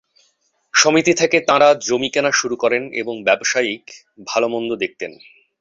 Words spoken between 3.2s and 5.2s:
ব্যবসায়িক ভালো-মন্দ দেখতেন।